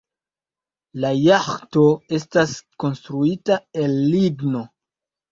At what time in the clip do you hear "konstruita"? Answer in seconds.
2.83-3.57